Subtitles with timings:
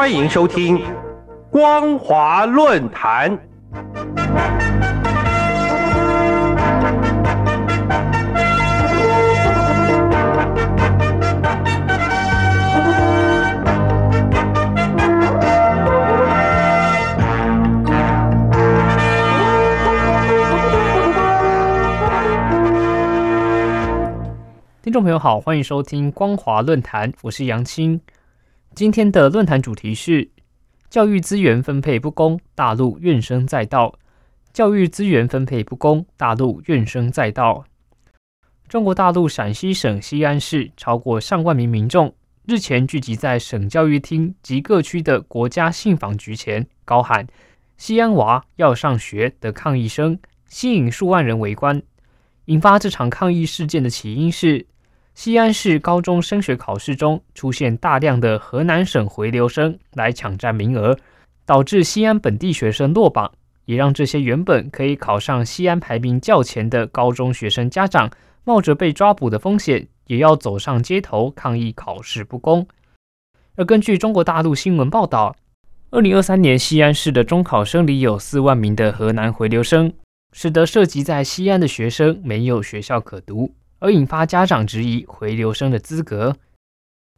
[0.00, 0.78] 欢迎收听
[1.50, 3.38] 《光华论坛》。
[24.80, 28.00] 听众朋友好，欢迎收听光华论坛，我是杨青。
[28.72, 30.30] 今天的论坛主题是
[30.88, 33.98] 教育资源分配不公，大陆怨声载道。
[34.52, 37.64] 教育资源分配不公，大陆怨声载道。
[38.68, 42.14] 中国大陆陕西省西安市超过上万名民众
[42.46, 47.26] 日前聚集在省教育厅及各区的国家信访局前，高喊
[47.76, 51.82] “西安娃要上学”的抗议声，吸引数万人围观。
[52.46, 54.69] 引发这场抗议事件的起因是。
[55.22, 60.96] 西安市高中升学考试中出现大量的河南省回流生来抢占名额，
[61.44, 63.30] 导致西安本地学生落榜，
[63.66, 68.10] 也让这些原本可以考上西安排名较前的高中学生家长
[68.44, 72.66] 冒着被抓捕的风险，也要走上街头抗议考试不公。
[73.56, 75.36] 而根据中国大陆新闻报道，
[75.90, 79.92] 二零二三年西安市的中考生里有四万名的河南回流生，
[80.32, 83.52] 使得涉及在西安的学生没有学校可读。
[83.80, 86.36] 而引发家长质疑回流生的资格。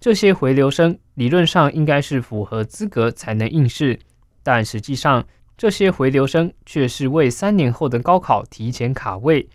[0.00, 3.98] 这些回流生理论上应该是符合资格才能应试，
[4.42, 5.24] 但实际上
[5.56, 9.48] 这些回流生却是为三年后的高考提前卡位。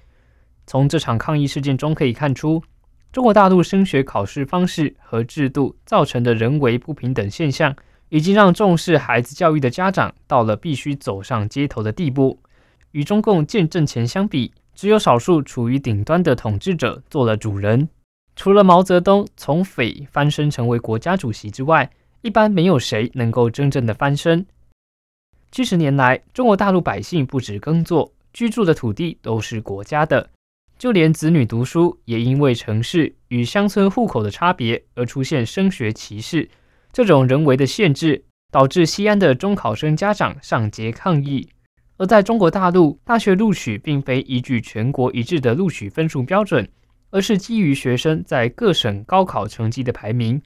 [0.65, 2.63] 从这场抗议事件中可以看出，
[3.11, 7.75] 中国大陆升学考试方式和制度造成的人为不平等现象，
[8.09, 12.39] 已经让重视孩子教育的家长到了必须走上街头的地步。
[12.91, 17.89] 与中共建政前相比，只有少数处于顶端的统治者做了主人。
[18.37, 24.45] 除了毛泽东从匪翻身成为国家主席之外，一般没有谁能够真正的翻身。
[25.51, 30.29] 七十年来，中国大陆百姓不止耕作，居住的土地都是国家的。
[30.77, 36.49] 就连子女读书，也因为城市与乡村户口的差别而出现升学歧视。
[36.93, 41.49] 这种人为的限制，导致西安的中考生家长上街抗议。
[41.99, 46.65] 而在中国大陆，大学录取并非依据全国一致的录取分数标准，
[47.11, 50.41] 而是基于学生在各省高考成绩的排名。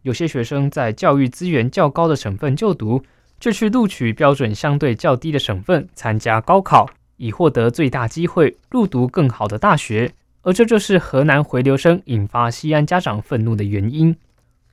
[0.00, 3.02] 有些学生在教育资源较高的省份就读，
[3.38, 6.88] 就去录取标准相对较低的省份参加高考，
[7.18, 10.10] 以获得最大机会入读更好的大学。
[10.40, 14.16] 而这就是河南回流生引发西安家长愤怒的原因。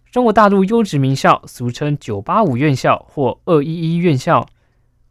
[0.09, 4.47] 中国大陆优质名校，俗称“九八五”院校或“二一一”院校。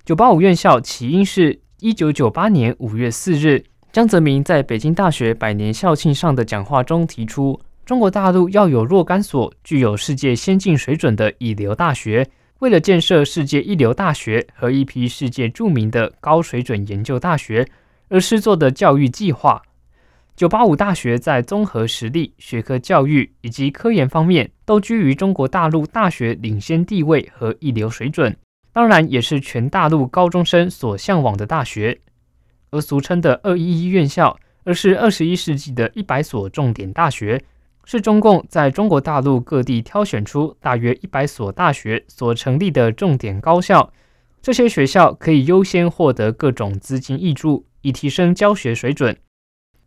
[0.02, 3.62] 九八五院校起因是一九九八年五月四日，
[3.92, 12.26] 江泽民在北京大学百年校庆上的讲话中提出，中国大陆要有若干所具有世界先进水准的一流大学。
[12.60, 17.68] 为了建设世界一流大学和一批世界著名的高水准研究大学，
[18.08, 19.62] 而施作的教育计划。
[20.34, 28.34] 九八五大学在综合实力、学科教育以及科研方面，都居于中国大陆大学领先地位和一流水准。
[28.72, 32.00] 当然，也是全大陆高中生所向往的大学，
[32.70, 37.42] 而俗称的“二一一”院校，而是二十一世纪的一百所重点大学，
[37.84, 43.92] 是中共在中国大陆各地挑选出大约一百所大学所成立的重点高校。
[44.40, 49.16] 这些学校可以优先获得各种资金挹注，以提升教学水准。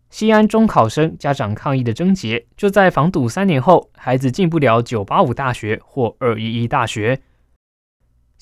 [0.10, 7.22] 西安中考生家长抗议的症结，就在防堵三年后，孩子进不了九八五大学或二一一大学。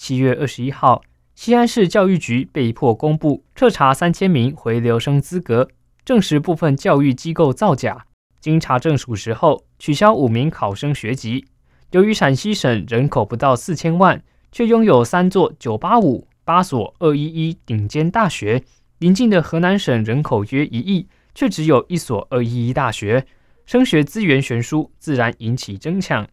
[0.04, 1.04] 七月二十一号，
[1.36, 5.70] 西安市教育局被迫公布彻查三千名回流生资格，
[6.04, 8.08] 证实部分教育机构造假。
[8.40, 11.46] 经查证属实后，取消五名考生学籍。
[11.92, 14.20] 由于陕西省人口不到四千万，
[14.52, 18.64] 却拥有三座九八五、八所二一一顶尖大学，
[18.98, 23.28] 邻近的河南省人口约一亿，却只有一所二一一大学，
[23.68, 26.28] 升学资源悬殊，自然引起争抢。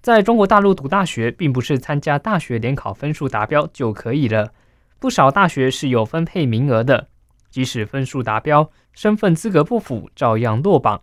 [0.00, 4.52] 在中国大陆读大学，并不是参加大学联考分数达标就可以了。
[5.00, 7.08] 不少大学是有分配名额的，
[7.50, 11.00] 即使分数达标，身份资格不符，照样落榜。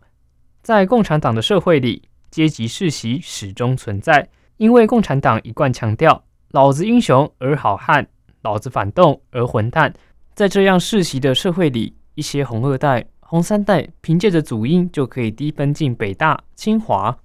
[0.62, 4.28] 在共产党的社会里，阶级世袭始终存在，
[4.58, 8.08] 因为共产党一贯强调“老子英雄而好汉，
[8.42, 9.94] 老子反动而混蛋”。
[10.34, 17.16] 在这样世袭的社会里，一些红二代、红三代凭借着祖荫就可以低分进北大、清华。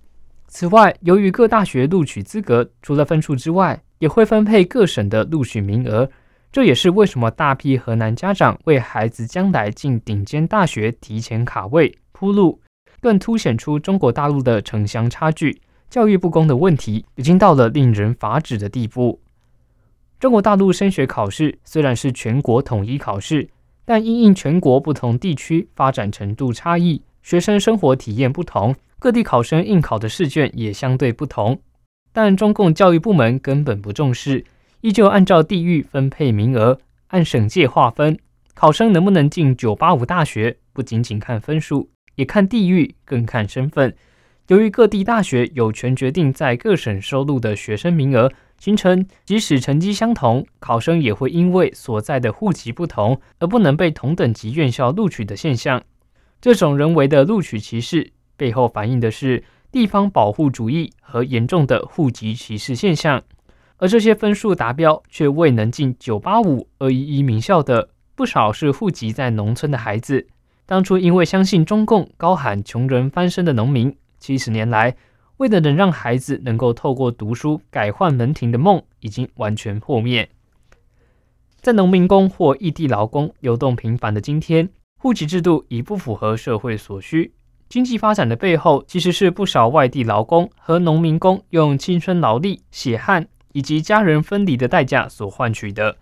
[0.52, 6.10] 此外，由于各大学录取资格除了分数之外，也会分配各省的录取名额。
[6.50, 12.60] 这也是为什么大批河南家长为孩子将来进顶尖大学提前卡位铺路，
[13.00, 19.20] 更凸显出中国大陆的城乡差距，教育不公的问题已经到了令人发指的地步。
[20.18, 23.48] 中国大陆升学考试虽然是全国统一考试，
[23.84, 31.60] 但因应全国不同地区发展程度差异，学生生活体验不同，各地考生应考的试卷也相对不同。
[32.12, 34.44] 但中共教育部门根本不重视，
[34.82, 38.18] 依旧按照地域分配名额，按省界划分，
[38.52, 43.94] 考生能不能进985大学，不仅仅看分数，也看地域，更看身份。
[44.48, 55.80] 由于各地大学有权决定在各省收录的学生名额，形成即使成绩相同，考生也会因为所在的户籍不同而不能被同等级院校录取的现象。
[56.40, 63.22] 这种人为的录取歧视背后反映的是地方保护主义和严重的户籍歧视现象。
[63.76, 70.26] 而这些分数达标却未能进985、211名校的，不少是户籍在农村的孩子。
[70.64, 73.94] 当初因为相信中共高喊“穷人翻身”的农民。
[74.18, 74.96] 七十年来，
[75.36, 80.30] 为了能让孩子能够透过读书改换门庭的梦，已经完全破灭。
[81.60, 87.32] 在农民工或异地劳工流动频繁的今天，户籍制度已不符合社会所需。
[87.70, 95.96] 经济发展的背后，其实是不少外地劳工和农民工用青春劳力、血汗以及家人分离的代价所换取的。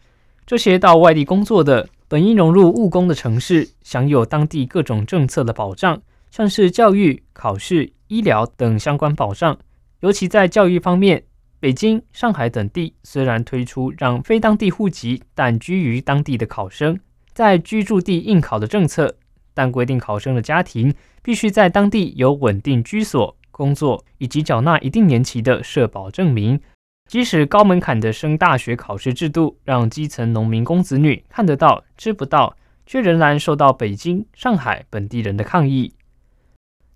[0.47, 6.01] 这些到外地工作的，本应融入务工的城市，享有当地各种政策的保障，
[6.31, 7.93] 像是教育、考试。
[8.09, 9.59] 医疗等相关保障，
[10.01, 11.25] 尤其在教育方面，
[11.61, 16.99] 北京、上海等地虽然推出让非当地户籍但居于当地的考生
[17.35, 19.15] 在居住地应考的政策，
[19.59, 26.61] 但规定考生的家庭必须在当地有稳定居所、工作以及缴纳一定年期的社保证明。
[27.09, 32.57] 即使高门槛的升大学考试制度让基层农民工子女看得到、吃不到，
[32.87, 35.93] 却仍然受到北京、上海本地人的抗议。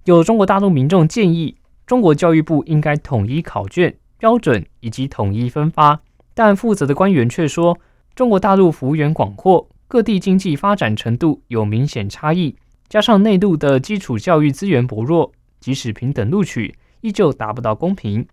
[0.04, 6.00] 有中国大陆民众建议，中国教育部应该统一考卷标准以及统一分发，
[6.32, 7.76] 但负责的官员却说，
[8.14, 12.56] 中国大陆幅员广阔，各地经济发展程度有明显差异，
[12.88, 15.30] 加上内陆的基础教育资源薄弱，
[15.60, 18.26] 即使平等录取，依旧达不到公平。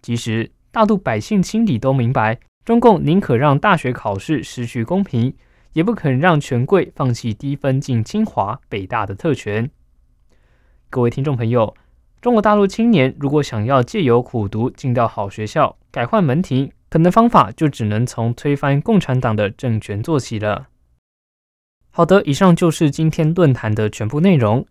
[0.00, 5.34] 其实，大陆百姓心里都明白，中共宁可让大学考试失去公平，
[5.72, 9.68] 也不肯让权贵放弃低分进清华、北大的特权。
[10.88, 11.74] 各位听众朋友，
[12.20, 20.68] 中国大陆青年如果想要借由苦读进到好学校、改换门庭，可能方法就只能从推翻共产党的政权做起了。
[21.96, 24.66] 好的，以上就是今天论坛的全部内容。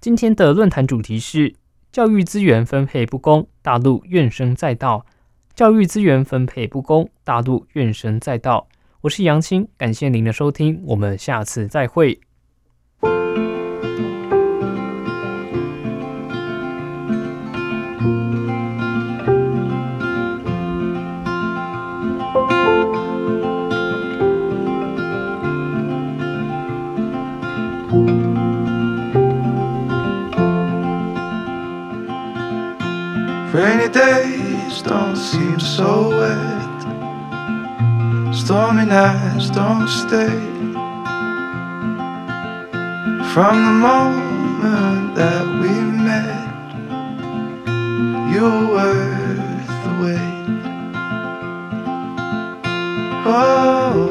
[0.00, 1.54] 今天的论坛主题是
[1.92, 5.04] 教育资源分配不公，大陆怨声载道。
[5.54, 8.66] 教育资源分配不公，大陆怨声载道。
[9.02, 12.18] 我是杨青，感谢您的收听，我们下次再会。
[33.92, 36.80] Days don't seem so wet.
[38.34, 40.38] Stormy nights don't stay.
[43.32, 45.70] From the moment that we
[46.08, 46.74] met,
[48.32, 50.40] you were worth the wait.
[53.26, 54.10] Oh,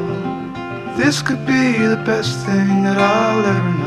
[0.97, 3.78] this could be the best thing that I'll ever know.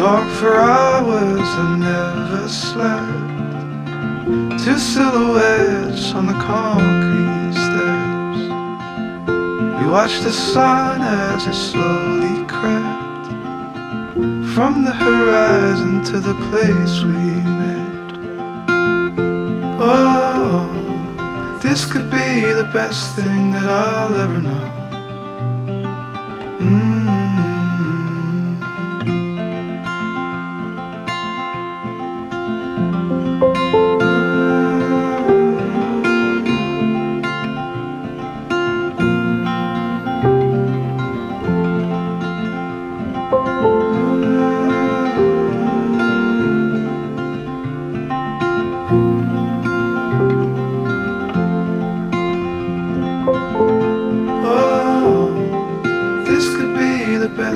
[0.00, 3.04] Talk for hours and never slept.
[4.64, 8.40] Two silhouettes on the concrete steps.
[9.78, 13.26] We watched the sun as it slowly crept
[14.54, 18.10] from the horizon to the place we met.
[19.78, 24.79] Oh, this could be the best thing that I'll ever know.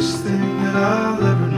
[0.05, 1.54] best thing that I'll ever